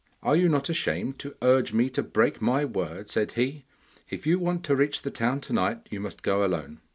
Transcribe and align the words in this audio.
'Are 0.23 0.35
you 0.35 0.49
not 0.49 0.67
ashamed 0.67 1.19
to 1.19 1.35
urge 1.43 1.73
me 1.73 1.87
to 1.91 2.01
break 2.01 2.41
my 2.41 2.65
word?' 2.65 3.07
said 3.07 3.33
he. 3.33 3.65
'If 4.09 4.25
you 4.25 4.39
want 4.39 4.63
to 4.63 4.75
reach 4.75 5.03
the 5.03 5.11
town 5.11 5.41
to 5.41 5.53
night 5.53 5.85
you 5.91 5.99
must 5.99 6.23
go 6.23 6.43
alone. 6.43 6.79